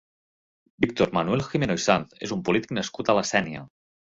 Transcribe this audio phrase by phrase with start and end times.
[0.85, 3.63] Víctor Manuel Gimeno i Sanz és un polític nascut a la Sénia.